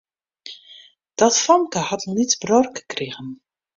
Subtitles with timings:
[1.13, 3.27] Dat famke hat in lyts bruorke krigen.